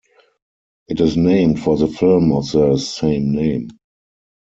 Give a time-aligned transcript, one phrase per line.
[0.87, 3.67] It is named for the film of the same name.